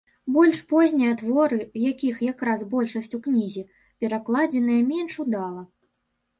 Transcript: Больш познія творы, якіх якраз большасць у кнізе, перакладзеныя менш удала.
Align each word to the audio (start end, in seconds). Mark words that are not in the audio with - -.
Больш 0.35 0.61
познія 0.71 1.11
творы, 1.19 1.59
якіх 1.91 2.15
якраз 2.31 2.65
большасць 2.73 3.15
у 3.19 3.21
кнізе, 3.29 3.63
перакладзеныя 4.07 4.91
менш 4.93 5.13
удала. 5.29 5.63